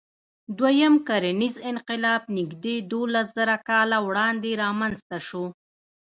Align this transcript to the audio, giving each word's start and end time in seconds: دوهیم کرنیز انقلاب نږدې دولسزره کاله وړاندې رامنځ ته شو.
دوهیم 0.57 0.95
کرنیز 1.07 1.55
انقلاب 1.71 2.21
نږدې 2.37 2.75
دولسزره 2.91 3.57
کاله 3.69 3.97
وړاندې 4.07 4.51
رامنځ 4.63 4.97
ته 5.09 5.17
شو. 5.27 5.45